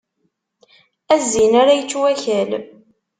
A 1.13 1.15
zzin 1.23 1.53
ara 1.61 1.73
yečč 1.77 1.91
wakal! 2.01 2.51